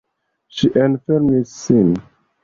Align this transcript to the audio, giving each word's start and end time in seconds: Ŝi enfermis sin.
Ŝi 0.61 0.69
enfermis 0.85 1.51
sin. 1.57 1.91